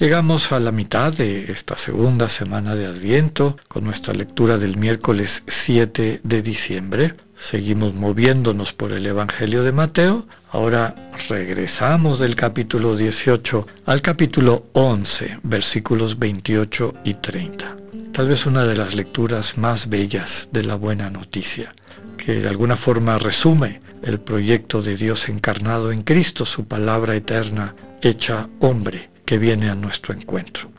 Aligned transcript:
Llegamos 0.00 0.50
a 0.50 0.58
la 0.58 0.72
mitad 0.72 1.12
de 1.12 1.52
esta 1.52 1.76
segunda 1.76 2.28
semana 2.28 2.74
de 2.74 2.86
Adviento 2.86 3.56
con 3.68 3.84
nuestra 3.84 4.12
lectura 4.12 4.58
del 4.58 4.76
miércoles 4.76 5.44
7 5.46 6.20
de 6.20 6.42
diciembre. 6.42 7.12
Seguimos 7.36 7.94
moviéndonos 7.94 8.72
por 8.72 8.90
el 8.90 9.06
Evangelio 9.06 9.62
de 9.62 9.70
Mateo. 9.70 10.26
Ahora 10.50 10.96
regresamos 11.28 12.18
del 12.18 12.34
capítulo 12.34 12.96
18 12.96 13.68
al 13.86 14.02
capítulo 14.02 14.66
11, 14.72 15.38
versículos 15.44 16.18
28 16.18 16.94
y 17.04 17.14
30. 17.14 17.76
Tal 18.12 18.26
vez 18.26 18.46
una 18.46 18.64
de 18.64 18.76
las 18.76 18.96
lecturas 18.96 19.56
más 19.58 19.88
bellas 19.88 20.48
de 20.50 20.64
la 20.64 20.74
buena 20.74 21.08
noticia, 21.08 21.72
que 22.16 22.40
de 22.40 22.48
alguna 22.48 22.74
forma 22.74 23.16
resume 23.20 23.80
el 24.02 24.18
proyecto 24.18 24.82
de 24.82 24.96
Dios 24.96 25.28
encarnado 25.28 25.92
en 25.92 26.02
Cristo, 26.02 26.44
su 26.46 26.66
palabra 26.66 27.14
eterna 27.14 27.76
hecha 28.02 28.48
hombre 28.58 29.13
que 29.24 29.38
viene 29.38 29.70
a 29.70 29.74
nuestro 29.74 30.14
encuentro. 30.14 30.70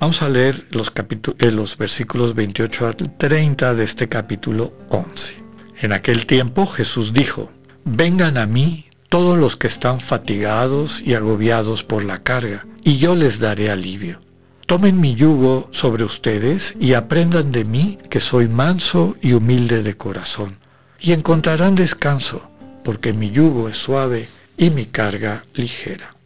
Vamos 0.00 0.22
a 0.22 0.28
leer 0.28 0.66
los, 0.70 0.92
eh, 1.38 1.50
los 1.50 1.76
versículos 1.76 2.34
28 2.34 2.86
al 2.86 2.96
30 3.16 3.74
de 3.74 3.84
este 3.84 4.08
capítulo 4.08 4.72
11. 4.90 5.42
En 5.80 5.92
aquel 5.92 6.26
tiempo 6.26 6.66
Jesús 6.66 7.12
dijo, 7.12 7.50
vengan 7.84 8.38
a 8.38 8.46
mí 8.46 8.86
todos 9.08 9.36
los 9.36 9.56
que 9.56 9.66
están 9.66 10.00
fatigados 10.00 11.00
y 11.00 11.14
agobiados 11.14 11.82
por 11.82 12.04
la 12.04 12.22
carga, 12.22 12.66
y 12.84 12.98
yo 12.98 13.16
les 13.16 13.40
daré 13.40 13.70
alivio. 13.70 14.20
Tomen 14.66 15.00
mi 15.00 15.14
yugo 15.14 15.68
sobre 15.72 16.04
ustedes 16.04 16.76
y 16.78 16.92
aprendan 16.92 17.50
de 17.50 17.64
mí 17.64 17.98
que 18.10 18.20
soy 18.20 18.48
manso 18.48 19.16
y 19.22 19.32
humilde 19.32 19.82
de 19.82 19.96
corazón, 19.96 20.58
y 21.00 21.12
encontrarán 21.12 21.74
descanso, 21.74 22.50
porque 22.84 23.12
mi 23.12 23.30
yugo 23.30 23.68
es 23.68 23.78
suave 23.78 24.28
y 24.56 24.70
mi 24.70 24.86
carga 24.86 25.44
ligera 25.54 26.17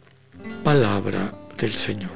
palabra 0.63 1.33
del 1.57 1.73
Señor. 1.73 2.11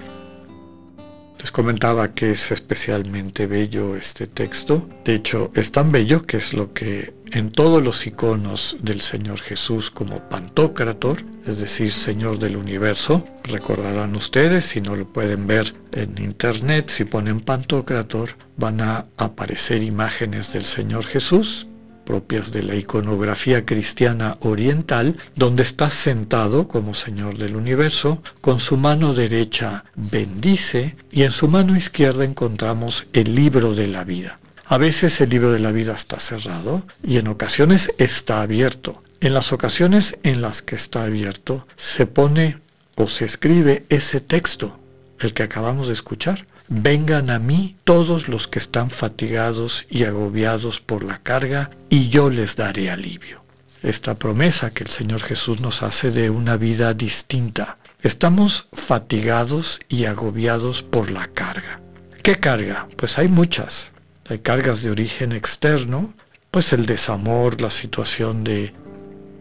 Les 1.40 1.52
comentaba 1.52 2.14
que 2.14 2.32
es 2.32 2.52
especialmente 2.52 3.46
bello 3.46 3.96
este 3.96 4.26
texto. 4.26 4.90
De 5.06 5.14
hecho, 5.14 5.52
es 5.54 5.72
tan 5.72 5.92
bello 5.92 6.26
que 6.26 6.38
es 6.38 6.54
lo 6.54 6.74
que 6.74 7.14
en 7.32 7.52
todos 7.52 7.84
los 7.84 8.08
iconos 8.08 8.78
del 8.82 9.02
Señor 9.02 9.40
Jesús 9.40 9.92
como 9.92 10.28
Pantocrator, 10.30 11.24
es 11.46 11.60
decir, 11.60 11.92
Señor 11.92 12.40
del 12.40 12.58
universo, 12.58 13.28
recordarán 13.44 14.16
ustedes, 14.16 14.66
si 14.66 14.82
no 14.82 14.96
lo 14.96 15.06
pueden 15.06 15.46
ver 15.46 15.76
en 15.92 16.18
internet, 16.22 16.90
si 16.90 17.06
ponen 17.06 17.42
Pantocrator, 17.42 18.30
van 18.56 18.82
a 18.82 19.06
aparecer 19.18 19.84
imágenes 19.84 20.54
del 20.54 20.66
Señor 20.66 21.06
Jesús 21.06 21.68
propias 22.08 22.54
de 22.54 22.64
la 22.64 22.76
iconografía 22.76 23.66
cristiana 23.66 24.38
oriental, 24.40 25.18
donde 25.36 25.64
está 25.64 25.90
sentado 25.90 26.70
como 26.70 26.94
Señor 26.94 27.38
del 27.38 27.58
universo, 27.58 28.24
con 28.40 28.62
su 28.62 28.78
mano 28.78 29.14
derecha 29.14 29.84
bendice 29.96 30.96
y 31.12 31.24
en 31.24 31.32
su 31.34 31.50
mano 31.50 31.76
izquierda 31.76 32.24
encontramos 32.24 33.08
el 33.12 33.36
libro 33.36 33.76
de 33.76 33.88
la 33.88 34.06
vida. 34.06 34.40
A 34.66 34.78
veces 34.78 35.20
el 35.20 35.30
libro 35.30 35.52
de 35.52 35.60
la 35.60 35.74
vida 35.74 35.94
está 35.94 36.18
cerrado 36.20 36.84
y 37.04 37.18
en 37.18 37.28
ocasiones 37.28 37.92
está 37.98 38.42
abierto. 38.42 39.04
En 39.20 39.34
las 39.34 39.52
ocasiones 39.52 40.18
en 40.24 40.42
las 40.42 40.62
que 40.62 40.76
está 40.76 41.04
abierto 41.04 41.68
se 41.76 42.06
pone 42.06 42.60
o 42.96 43.10
se 43.10 43.26
escribe 43.26 43.86
ese 43.90 44.22
texto, 44.22 44.80
el 45.20 45.34
que 45.34 45.44
acabamos 45.44 45.88
de 45.88 45.94
escuchar. 45.94 46.46
Vengan 46.70 47.30
a 47.30 47.40
mí 47.40 47.78
todos 47.86 48.28
los 48.28 48.48
que 48.48 48.60
están 48.60 48.90
fatigados 48.90 49.86
y 49.90 50.04
agobiados 50.04 50.82
por 50.82 51.04
la 51.04 51.20
carga, 51.20 51.72
y 51.90 52.10
yo 52.10 52.30
les 52.30 52.58
daré 52.58 52.92
alivio. 52.92 53.44
Esta 53.84 54.16
promesa 54.16 54.72
que 54.72 54.84
el 54.84 54.90
Señor 54.90 55.22
Jesús 55.22 55.62
nos 55.62 55.82
hace 55.82 56.12
de 56.12 56.30
una 56.30 56.58
vida 56.58 56.94
distinta. 56.94 57.78
Estamos 58.02 58.68
fatigados 58.74 59.80
y 59.88 60.06
agobiados 60.06 60.82
por 60.84 61.10
la 61.10 61.28
carga. 61.28 61.80
¿Qué 62.22 62.40
carga? 62.40 62.88
Pues 62.98 63.18
hay 63.18 63.30
muchas. 63.30 63.92
Hay 64.28 64.40
cargas 64.40 64.84
de 64.84 64.92
origen 64.92 65.32
externo, 65.32 66.14
pues 66.52 66.74
el 66.74 66.86
desamor, 66.86 67.62
la 67.62 67.70
situación 67.70 68.44
de 68.44 68.74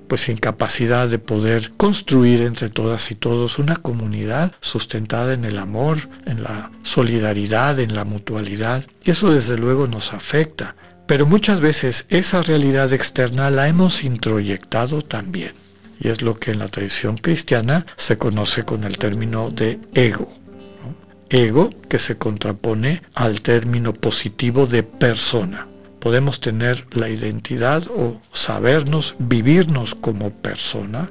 pues 0.09 0.29
incapacidad 0.29 1.09
de 1.09 1.19
poder 1.19 1.73
construir 1.77 2.43
entre 2.43 2.69
todas 2.69 3.11
y 3.11 3.15
todos 3.15 3.59
una 3.59 3.77
comunidad 3.77 4.53
sustentada 4.61 5.35
en 5.35 5.45
el 5.45 5.59
amor, 5.59 5.99
en 6.27 6.43
la 6.43 6.71
solidaridad, 6.83 7.79
en 7.81 7.95
la 7.95 8.05
mutualidad. 8.05 8.85
Y 9.05 9.11
eso 9.11 9.31
desde 9.31 9.57
luego 9.57 9.87
nos 9.87 10.13
afecta. 10.13 10.77
Pero 11.07 11.27
muchas 11.27 11.61
veces 11.61 12.07
esa 12.09 12.43
realidad 12.43 12.93
externa 12.93 13.51
la 13.51 13.69
hemos 13.69 14.03
introyectado 14.05 15.03
también. 15.03 15.53
Y 16.01 16.09
es 16.09 16.21
lo 16.21 16.39
que 16.39 16.51
en 16.51 16.59
la 16.59 16.69
tradición 16.69 17.17
cristiana 17.17 17.87
se 17.97 18.19
conoce 18.19 18.65
con 18.65 18.85
el 18.85 18.99
término 18.99 19.51
de 19.51 19.79
ego. 19.95 20.33
Ego 21.29 21.71
que 21.89 21.99
se 21.99 22.19
contrapone 22.19 23.03
al 23.15 23.41
término 23.41 23.93
positivo 23.93 24.67
de 24.67 24.83
persona 24.83 25.67
podemos 26.01 26.41
tener 26.41 26.87
la 26.93 27.09
identidad 27.09 27.85
o 27.89 28.21
sabernos, 28.33 29.17
vivirnos 29.19 29.95
como 29.95 30.31
persona 30.31 31.11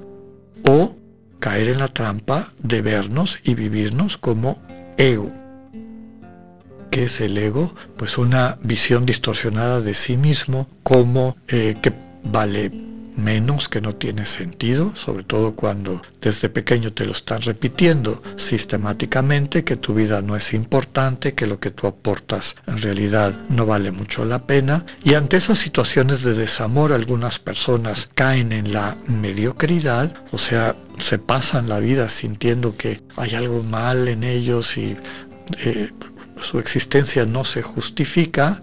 o 0.68 0.96
caer 1.40 1.69
en 1.69 1.79
la 1.79 1.88
trampa 1.88 2.53
de 2.59 2.81
vernos 2.81 3.40
y 3.44 3.56
vivirnos 3.56 4.18
como 4.18 4.59
ego. 4.97 5.31
¿Qué 6.91 7.06
es 7.06 7.19
el 7.22 7.38
ego? 7.38 7.75
Pues 7.97 8.18
una 8.18 8.57
visión 8.62 9.06
distorsionada 9.06 9.81
de 9.81 9.94
sí 9.94 10.18
mismo 10.18 10.68
como 10.81 11.35
eh, 11.47 11.75
que 11.81 11.91
vale 12.23 12.72
menos 13.15 13.69
que 13.69 13.81
no 13.81 13.95
tiene 13.95 14.25
sentido, 14.25 14.95
sobre 14.95 15.23
todo 15.23 15.55
cuando 15.55 16.01
desde 16.21 16.49
pequeño 16.49 16.93
te 16.93 17.05
lo 17.05 17.11
están 17.11 17.41
repitiendo 17.41 18.21
sistemáticamente, 18.35 19.63
que 19.63 19.75
tu 19.75 19.93
vida 19.93 20.21
no 20.21 20.35
es 20.35 20.53
importante, 20.53 21.33
que 21.33 21.47
lo 21.47 21.59
que 21.59 21.71
tú 21.71 21.87
aportas 21.87 22.55
en 22.67 22.77
realidad 22.77 23.33
no 23.49 23.65
vale 23.65 23.91
mucho 23.91 24.25
la 24.25 24.45
pena. 24.45 24.85
Y 25.03 25.13
ante 25.13 25.37
esas 25.37 25.57
situaciones 25.57 26.23
de 26.23 26.33
desamor 26.33 26.91
algunas 26.91 27.39
personas 27.39 28.09
caen 28.13 28.51
en 28.51 28.73
la 28.73 28.97
mediocridad, 29.07 30.13
o 30.31 30.37
sea, 30.37 30.75
se 30.99 31.19
pasan 31.19 31.69
la 31.69 31.79
vida 31.79 32.09
sintiendo 32.09 32.75
que 32.77 33.01
hay 33.17 33.35
algo 33.35 33.63
mal 33.63 34.07
en 34.07 34.23
ellos 34.23 34.77
y 34.77 34.97
eh, 35.63 35.91
su 36.41 36.59
existencia 36.59 37.25
no 37.25 37.43
se 37.43 37.61
justifica 37.61 38.61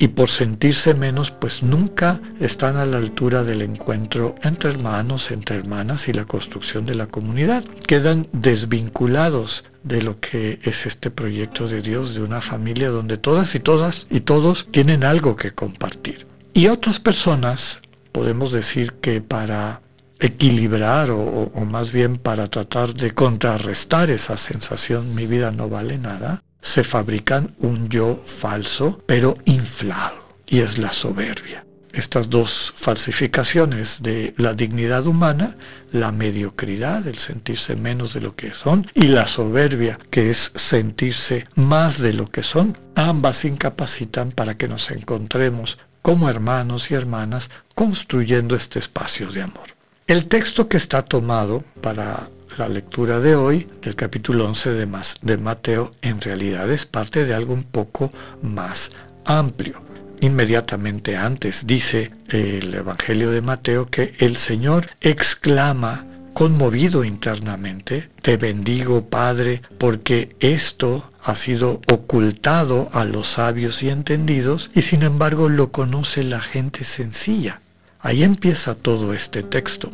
y 0.00 0.08
por 0.08 0.30
sentirse 0.30 0.94
menos, 0.94 1.32
pues 1.32 1.64
nunca 1.64 2.20
están 2.38 2.76
a 2.76 2.86
la 2.86 2.98
altura 2.98 3.42
del 3.42 3.62
encuentro 3.62 4.36
entre 4.42 4.70
hermanos, 4.70 5.32
entre 5.32 5.56
hermanas 5.56 6.06
y 6.06 6.12
la 6.12 6.24
construcción 6.24 6.86
de 6.86 6.94
la 6.94 7.08
comunidad. 7.08 7.64
Quedan 7.86 8.28
desvinculados 8.32 9.64
de 9.82 10.02
lo 10.02 10.20
que 10.20 10.60
es 10.62 10.86
este 10.86 11.10
proyecto 11.10 11.66
de 11.66 11.82
Dios, 11.82 12.14
de 12.14 12.22
una 12.22 12.40
familia 12.40 12.90
donde 12.90 13.18
todas 13.18 13.56
y 13.56 13.60
todas 13.60 14.06
y 14.08 14.20
todos 14.20 14.68
tienen 14.70 15.02
algo 15.02 15.34
que 15.34 15.50
compartir. 15.50 16.26
Y 16.54 16.68
otras 16.68 17.00
personas, 17.00 17.80
podemos 18.12 18.52
decir 18.52 18.92
que 18.94 19.20
para 19.20 19.80
equilibrar 20.20 21.10
o, 21.10 21.20
o, 21.20 21.64
más 21.64 21.92
bien 21.92 22.16
para 22.16 22.48
tratar 22.48 22.94
de 22.94 23.12
contrarrestar 23.12 24.10
esa 24.10 24.36
sensación, 24.36 25.14
mi 25.14 25.26
vida 25.26 25.50
no 25.50 25.68
vale 25.68 25.98
nada, 25.98 26.42
se 26.68 26.84
fabrican 26.84 27.54
un 27.60 27.88
yo 27.88 28.22
falso, 28.26 29.02
pero 29.06 29.34
inflado, 29.46 30.22
y 30.46 30.60
es 30.60 30.76
la 30.76 30.92
soberbia. 30.92 31.64
Estas 31.94 32.28
dos 32.28 32.74
falsificaciones 32.76 34.02
de 34.02 34.34
la 34.36 34.52
dignidad 34.52 35.06
humana, 35.06 35.56
la 35.92 36.12
mediocridad, 36.12 37.08
el 37.08 37.16
sentirse 37.16 37.74
menos 37.74 38.12
de 38.12 38.20
lo 38.20 38.36
que 38.36 38.52
son, 38.52 38.86
y 38.92 39.08
la 39.08 39.26
soberbia, 39.26 39.98
que 40.10 40.28
es 40.28 40.52
sentirse 40.56 41.46
más 41.54 42.02
de 42.02 42.12
lo 42.12 42.26
que 42.26 42.42
son, 42.42 42.76
ambas 42.94 43.46
incapacitan 43.46 44.30
para 44.30 44.54
que 44.54 44.68
nos 44.68 44.90
encontremos 44.90 45.78
como 46.02 46.28
hermanos 46.28 46.90
y 46.90 46.94
hermanas 46.94 47.48
construyendo 47.74 48.54
este 48.54 48.78
espacio 48.78 49.30
de 49.30 49.40
amor. 49.40 49.68
El 50.06 50.26
texto 50.26 50.68
que 50.68 50.76
está 50.76 51.02
tomado 51.02 51.64
para 51.80 52.28
la 52.58 52.68
lectura 52.68 53.20
de 53.20 53.36
hoy 53.36 53.68
del 53.80 53.94
capítulo 53.94 54.46
11 54.46 54.72
de, 54.72 54.88
de 55.22 55.38
Mateo 55.38 55.94
en 56.02 56.20
realidad 56.20 56.68
es 56.70 56.86
parte 56.86 57.24
de 57.24 57.32
algo 57.32 57.54
un 57.54 57.62
poco 57.62 58.12
más 58.42 58.90
amplio. 59.24 59.80
Inmediatamente 60.20 61.16
antes 61.16 61.66
dice 61.66 62.10
el 62.28 62.74
Evangelio 62.74 63.30
de 63.30 63.42
Mateo 63.42 63.86
que 63.86 64.14
el 64.18 64.36
Señor 64.36 64.88
exclama 65.00 66.04
conmovido 66.34 67.04
internamente. 67.04 68.08
Te 68.22 68.36
bendigo, 68.36 69.04
Padre, 69.04 69.62
porque 69.78 70.34
esto 70.40 71.12
ha 71.22 71.36
sido 71.36 71.80
ocultado 71.86 72.90
a 72.92 73.04
los 73.04 73.28
sabios 73.28 73.84
y 73.84 73.90
entendidos 73.90 74.72
y 74.74 74.82
sin 74.82 75.04
embargo 75.04 75.48
lo 75.48 75.70
conoce 75.70 76.24
la 76.24 76.40
gente 76.40 76.82
sencilla. 76.82 77.60
Ahí 78.00 78.24
empieza 78.24 78.74
todo 78.74 79.14
este 79.14 79.44
texto 79.44 79.92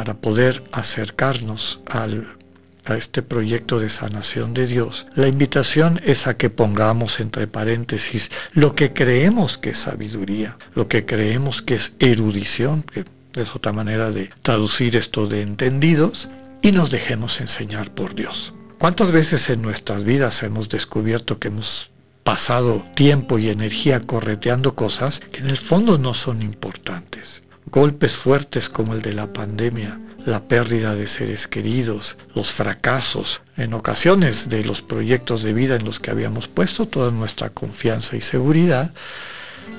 para 0.00 0.14
poder 0.14 0.64
acercarnos 0.72 1.82
a 1.90 2.96
este 2.96 3.20
proyecto 3.20 3.78
de 3.78 3.90
sanación 3.90 4.54
de 4.54 4.66
Dios, 4.66 5.06
la 5.14 5.28
invitación 5.28 6.00
es 6.02 6.26
a 6.26 6.38
que 6.38 6.48
pongamos 6.48 7.20
entre 7.20 7.46
paréntesis 7.46 8.30
lo 8.54 8.74
que 8.74 8.94
creemos 8.94 9.58
que 9.58 9.72
es 9.72 9.78
sabiduría, 9.78 10.56
lo 10.74 10.88
que 10.88 11.04
creemos 11.04 11.60
que 11.60 11.74
es 11.74 11.96
erudición, 11.98 12.82
que 12.82 13.04
es 13.34 13.54
otra 13.54 13.74
manera 13.74 14.10
de 14.10 14.30
traducir 14.40 14.96
esto 14.96 15.26
de 15.26 15.42
entendidos, 15.42 16.30
y 16.62 16.72
nos 16.72 16.90
dejemos 16.90 17.38
enseñar 17.42 17.90
por 17.90 18.14
Dios. 18.14 18.54
¿Cuántas 18.78 19.10
veces 19.10 19.50
en 19.50 19.60
nuestras 19.60 20.02
vidas 20.04 20.42
hemos 20.42 20.70
descubierto 20.70 21.38
que 21.38 21.48
hemos 21.48 21.90
pasado 22.24 22.82
tiempo 22.94 23.38
y 23.38 23.50
energía 23.50 24.00
correteando 24.00 24.74
cosas 24.74 25.20
que 25.20 25.40
en 25.40 25.50
el 25.50 25.58
fondo 25.58 25.98
no 25.98 26.14
son 26.14 26.40
importantes? 26.40 27.42
Golpes 27.70 28.12
fuertes 28.12 28.68
como 28.68 28.94
el 28.94 29.02
de 29.02 29.12
la 29.12 29.32
pandemia, 29.32 30.00
la 30.26 30.42
pérdida 30.44 30.94
de 30.94 31.06
seres 31.06 31.46
queridos, 31.46 32.18
los 32.34 32.50
fracasos, 32.50 33.42
en 33.56 33.74
ocasiones 33.74 34.48
de 34.48 34.64
los 34.64 34.82
proyectos 34.82 35.42
de 35.42 35.52
vida 35.52 35.76
en 35.76 35.84
los 35.84 36.00
que 36.00 36.10
habíamos 36.10 36.48
puesto 36.48 36.86
toda 36.86 37.10
nuestra 37.10 37.50
confianza 37.50 38.16
y 38.16 38.20
seguridad, 38.20 38.92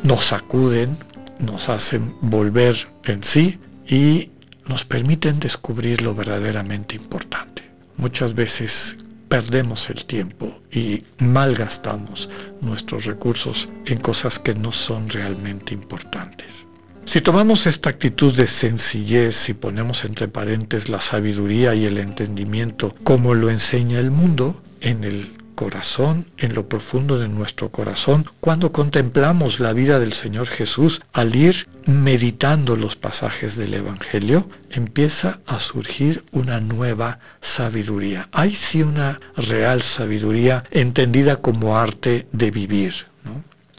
nos 0.04 0.26
sacuden, 0.26 0.98
nos 1.40 1.70
hacen 1.70 2.16
volver 2.22 2.88
en 3.06 3.24
sí 3.24 3.60
y 3.88 4.32
nos 4.68 4.86
permiten 4.86 5.40
descubrir 5.40 6.02
lo 6.02 6.16
verdaderamente 6.16 6.96
importante. 6.96 7.70
Muchas 7.98 8.34
veces 8.34 8.98
perdemos 9.28 9.90
el 9.90 10.06
tiempo 10.06 10.62
y 10.72 11.04
malgastamos 11.20 12.30
nuestros 12.62 13.06
recursos 13.06 13.70
en 13.86 13.98
cosas 13.98 14.40
que 14.40 14.54
no 14.56 14.72
son 14.72 15.10
realmente 15.10 15.74
importantes. 15.74 16.66
Si 17.06 17.20
tomamos 17.20 17.68
esta 17.68 17.90
actitud 17.90 18.34
de 18.34 18.48
sencillez 18.48 19.50
y 19.50 19.54
ponemos 19.54 20.06
entre 20.06 20.28
paréntesis 20.28 20.88
la 20.88 21.02
sabiduría 21.02 21.76
y 21.76 21.86
el 21.86 21.98
entendimiento 21.98 22.96
como 23.04 23.34
lo 23.34 23.50
enseña 23.50 24.00
el 24.00 24.12
mundo, 24.12 24.62
en 24.82 25.04
el 25.04 25.34
corazón, 25.56 26.26
en 26.38 26.56
lo 26.56 26.68
profundo 26.68 27.20
de 27.20 27.28
nuestro 27.28 27.70
corazón, 27.70 28.26
cuando 28.40 28.72
contemplamos 28.72 29.60
la 29.60 29.74
vida 29.74 30.00
del 30.00 30.14
Señor 30.14 30.48
Jesús, 30.48 31.02
al 31.14 31.36
ir 31.36 31.68
meditando 31.86 32.76
los 32.76 32.96
pasajes 32.96 33.58
del 33.58 33.74
Evangelio, 33.74 34.48
empieza 34.70 35.40
a 35.46 35.60
surgir 35.60 36.24
una 36.32 36.62
nueva 36.62 37.20
sabiduría. 37.42 38.28
Hay 38.32 38.52
sí 38.52 38.82
una 38.82 39.20
real 39.36 39.82
sabiduría 39.82 40.64
entendida 40.72 41.38
como 41.38 41.78
arte 41.78 42.28
de 42.32 42.52
vivir. 42.52 43.11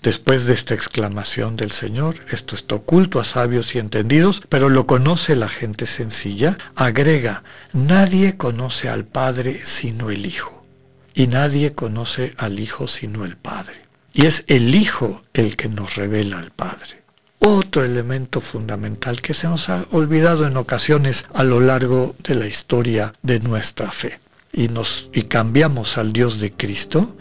Después 0.02 0.46
de 0.46 0.54
esta 0.54 0.74
exclamación 0.74 1.54
del 1.54 1.70
Señor, 1.70 2.16
esto 2.32 2.56
está 2.56 2.74
oculto 2.74 3.20
a 3.20 3.24
sabios 3.24 3.76
y 3.76 3.78
entendidos, 3.78 4.42
pero 4.48 4.68
lo 4.68 4.84
conoce 4.84 5.36
la 5.36 5.48
gente 5.48 5.86
sencilla, 5.86 6.58
agrega, 6.74 7.44
nadie 7.72 8.36
conoce 8.36 8.88
al 8.88 9.04
Padre 9.04 9.60
sino 9.62 10.10
el 10.10 10.26
Hijo, 10.26 10.66
y 11.14 11.28
nadie 11.28 11.74
conoce 11.74 12.34
al 12.36 12.58
Hijo 12.58 12.88
sino 12.88 13.24
el 13.24 13.36
Padre. 13.36 13.82
Y 14.12 14.26
es 14.26 14.44
el 14.48 14.74
Hijo 14.74 15.22
el 15.34 15.56
que 15.56 15.68
nos 15.68 15.94
revela 15.94 16.40
al 16.40 16.50
Padre. 16.50 17.02
Otro 17.38 17.84
elemento 17.84 18.40
fundamental 18.40 19.20
que 19.20 19.34
se 19.34 19.46
nos 19.46 19.68
ha 19.68 19.86
olvidado 19.92 20.48
en 20.48 20.56
ocasiones 20.56 21.26
a 21.32 21.44
lo 21.44 21.60
largo 21.60 22.16
de 22.24 22.34
la 22.34 22.46
historia 22.48 23.14
de 23.22 23.38
nuestra 23.38 23.92
fe. 23.92 24.18
Y, 24.52 24.66
nos, 24.68 25.10
y 25.14 25.22
cambiamos 25.22 25.96
al 25.96 26.12
Dios 26.12 26.40
de 26.40 26.50
Cristo, 26.50 27.16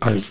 al 0.00 0.24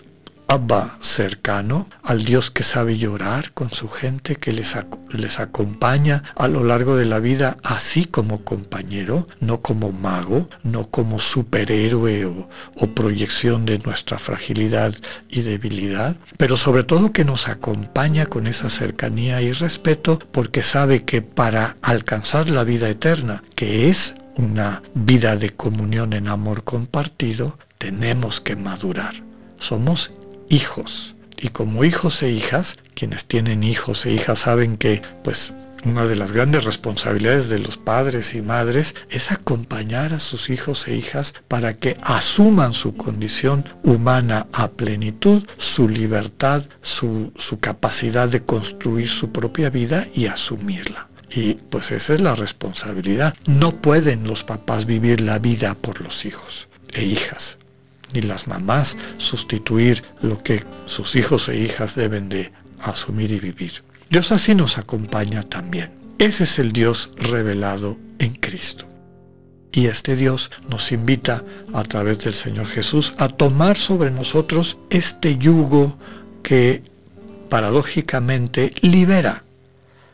Abba 0.54 1.00
cercano, 1.02 1.88
al 2.04 2.26
Dios 2.26 2.52
que 2.52 2.62
sabe 2.62 3.00
llorar 3.00 3.54
con 3.54 3.72
su 3.72 3.90
gente, 3.90 4.36
que 4.36 4.52
les, 4.52 4.78
les 5.10 5.40
acompaña 5.40 6.22
a 6.36 6.48
lo 6.48 6.64
largo 6.64 6.96
de 6.96 7.06
la 7.06 7.18
vida, 7.18 7.58
así 7.64 8.06
como 8.06 8.44
compañero, 8.44 9.28
no 9.40 9.62
como 9.62 9.92
mago, 9.92 10.48
no 10.62 10.92
como 10.92 11.20
superhéroe 11.20 12.26
o, 12.26 12.48
o 12.76 12.88
proyección 12.90 13.66
de 13.66 13.80
nuestra 13.80 14.20
fragilidad 14.20 14.94
y 15.28 15.42
debilidad, 15.42 16.18
pero 16.38 16.56
sobre 16.56 16.84
todo 16.84 17.14
que 17.14 17.26
nos 17.26 17.48
acompaña 17.48 18.28
con 18.28 18.46
esa 18.46 18.70
cercanía 18.70 19.42
y 19.42 19.54
respeto 19.54 20.20
porque 20.32 20.62
sabe 20.62 21.04
que 21.04 21.24
para 21.24 21.78
alcanzar 21.82 22.52
la 22.52 22.64
vida 22.64 22.90
eterna, 22.90 23.44
que 23.56 23.90
es 23.90 24.14
una 24.36 24.84
vida 24.94 25.36
de 25.36 25.50
comunión 25.50 26.14
en 26.14 26.28
amor 26.28 26.64
compartido, 26.64 27.58
tenemos 27.80 28.40
que 28.40 28.56
madurar. 28.56 29.16
Somos 29.58 30.14
hijos. 30.54 31.16
Y 31.42 31.50
como 31.50 31.84
hijos 31.84 32.22
e 32.24 32.30
hijas, 32.30 32.78
quienes 32.94 33.26
tienen 33.26 33.64
hijos 33.64 34.06
e 34.06 34.14
hijas 34.14 34.40
saben 34.40 34.78
que 34.78 35.02
pues 35.24 35.54
una 35.84 36.06
de 36.06 36.16
las 36.16 36.32
grandes 36.32 36.64
responsabilidades 36.64 37.50
de 37.50 37.60
los 37.60 37.76
padres 37.76 38.34
y 38.36 38.42
madres 38.42 38.96
es 39.10 39.32
acompañar 39.32 40.14
a 40.14 40.22
sus 40.22 40.50
hijos 40.50 40.88
e 40.88 40.96
hijas 40.96 41.34
para 41.50 41.74
que 41.74 41.98
asuman 42.04 42.72
su 42.72 42.96
condición 42.96 43.66
humana 43.84 44.48
a 44.54 44.70
plenitud, 44.70 45.44
su 45.58 45.90
libertad, 45.90 46.64
su, 46.82 47.34
su, 47.36 47.60
capacidad 47.60 48.30
de 48.30 48.44
construir 48.44 49.10
su 49.10 49.32
propia 49.32 49.70
vida 49.70 50.08
y 50.14 50.28
asumirla. 50.28 51.10
Y 51.30 51.56
pues 51.56 51.92
esa 51.92 52.14
es 52.14 52.22
la 52.22 52.36
responsabilidad. 52.36 53.36
No 53.48 53.82
pueden 53.82 54.26
los 54.26 54.44
papás 54.44 54.86
vivir 54.86 55.20
la 55.20 55.40
vida 55.40 55.74
por 55.74 56.00
los 56.00 56.26
hijos 56.26 56.70
e 56.94 57.04
hijas 57.04 57.58
ni 58.14 58.22
las 58.22 58.48
mamás 58.48 58.98
sustituir 59.18 60.04
lo 60.22 60.38
que 60.38 60.64
sus 60.86 61.16
hijos 61.16 61.50
e 61.50 61.58
hijas 61.58 61.96
deben 61.96 62.30
de 62.30 62.52
asumir 62.82 63.32
y 63.32 63.40
vivir. 63.40 63.84
Dios 64.10 64.32
así 64.32 64.54
nos 64.56 64.78
acompaña 64.78 65.44
también. 65.44 65.92
Ese 66.20 66.44
es 66.44 66.60
el 66.60 66.72
Dios 66.72 67.12
revelado 67.18 67.98
en 68.20 68.36
Cristo. 68.36 68.86
Y 69.72 69.88
este 69.88 70.16
Dios 70.16 70.52
nos 70.70 70.92
invita 70.92 71.44
a 71.74 71.82
través 71.84 72.20
del 72.20 72.36
Señor 72.36 72.68
Jesús 72.68 73.14
a 73.18 73.28
tomar 73.28 73.76
sobre 73.76 74.12
nosotros 74.12 74.78
este 74.92 75.38
yugo 75.38 75.98
que 76.44 76.84
paradójicamente 77.50 78.72
libera. 78.82 79.44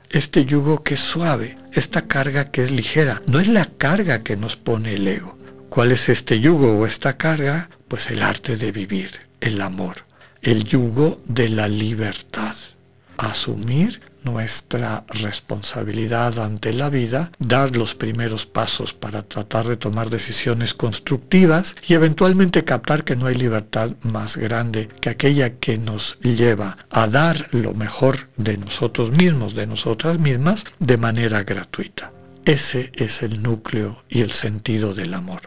Este 0.09 0.45
yugo 0.45 0.81
que 0.81 0.93
es 0.93 1.01
suave, 1.01 1.57
esta 1.73 2.07
carga 2.07 2.51
que 2.51 2.63
es 2.63 2.71
ligera. 2.71 3.21
No 3.27 3.39
es 3.41 3.47
la 3.47 3.65
carga 3.65 4.23
que 4.23 4.37
nos 4.37 4.55
pone 4.55 4.93
el 4.93 5.07
ego. 5.07 5.37
¿Cuál 5.69 5.91
es 5.91 6.09
este 6.09 6.39
yugo 6.39 6.79
o 6.79 6.85
esta 6.87 7.15
carga? 7.15 7.69
Pues 7.87 8.09
el 8.09 8.23
arte 8.23 8.57
de 8.57 8.71
vivir, 8.71 9.11
el 9.39 9.61
amor, 9.61 9.97
el 10.41 10.63
yugo 10.63 11.21
de 11.25 11.47
la 11.47 11.67
libertad. 11.67 12.55
Asumir 13.19 14.01
nuestra 14.23 15.05
responsabilidad 15.09 16.39
ante 16.39 16.73
la 16.73 16.89
vida, 16.89 17.31
dar 17.37 17.75
los 17.75 17.93
primeros 17.93 18.47
pasos 18.47 18.95
para 18.95 19.21
tratar 19.21 19.67
de 19.67 19.77
tomar 19.77 20.09
decisiones 20.09 20.73
constructivas 20.73 21.75
y 21.87 21.93
eventualmente 21.93 22.65
captar 22.65 23.03
que 23.03 23.15
no 23.15 23.27
hay 23.27 23.35
libertad 23.35 23.91
más 24.01 24.37
grande 24.37 24.89
que 25.01 25.09
aquella 25.09 25.59
que 25.59 25.77
nos 25.77 26.19
lleva 26.21 26.77
a 26.89 27.07
dar 27.07 27.47
lo 27.51 27.75
mejor 27.75 28.29
de 28.37 28.57
nosotros 28.57 29.11
mismos, 29.11 29.53
de 29.53 29.67
nosotras 29.67 30.19
mismas, 30.19 30.65
de 30.79 30.97
manera 30.97 31.43
gratuita. 31.43 32.11
Ese 32.43 32.91
es 32.95 33.21
el 33.21 33.43
núcleo 33.43 34.03
y 34.09 34.21
el 34.21 34.31
sentido 34.31 34.95
del 34.95 35.13
amor. 35.13 35.41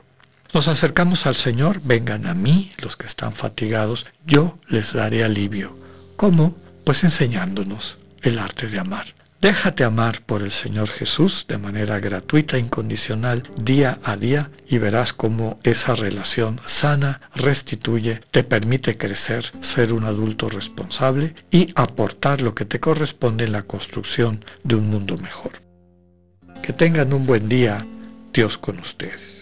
Nos 0.54 0.68
acercamos 0.68 1.24
al 1.24 1.34
Señor, 1.34 1.80
vengan 1.82 2.26
a 2.26 2.34
mí 2.34 2.72
los 2.82 2.96
que 2.96 3.06
están 3.06 3.32
fatigados, 3.32 4.10
yo 4.26 4.58
les 4.68 4.92
daré 4.92 5.24
alivio. 5.24 5.78
¿Cómo? 6.16 6.54
Pues 6.84 7.04
enseñándonos 7.04 7.96
el 8.20 8.38
arte 8.38 8.68
de 8.68 8.78
amar. 8.78 9.14
Déjate 9.40 9.82
amar 9.82 10.20
por 10.20 10.42
el 10.42 10.52
Señor 10.52 10.88
Jesús 10.88 11.46
de 11.48 11.56
manera 11.56 11.98
gratuita, 12.00 12.58
incondicional, 12.58 13.42
día 13.56 13.98
a 14.04 14.16
día, 14.16 14.50
y 14.68 14.76
verás 14.76 15.14
cómo 15.14 15.58
esa 15.62 15.94
relación 15.94 16.60
sana 16.66 17.22
restituye, 17.34 18.20
te 18.30 18.44
permite 18.44 18.98
crecer, 18.98 19.50
ser 19.62 19.94
un 19.94 20.04
adulto 20.04 20.50
responsable 20.50 21.34
y 21.50 21.72
aportar 21.74 22.42
lo 22.42 22.54
que 22.54 22.66
te 22.66 22.78
corresponde 22.78 23.46
en 23.46 23.52
la 23.52 23.62
construcción 23.62 24.44
de 24.64 24.74
un 24.74 24.90
mundo 24.90 25.16
mejor. 25.16 25.52
Que 26.62 26.74
tengan 26.74 27.12
un 27.14 27.26
buen 27.26 27.48
día, 27.48 27.84
Dios 28.32 28.58
con 28.58 28.78
ustedes. 28.78 29.41